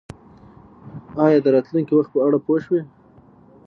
[1.25, 2.81] ایا د راتلونکي وخت په اړه پوه شوئ؟